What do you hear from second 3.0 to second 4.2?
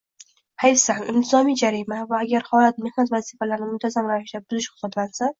vazifalarni muntazam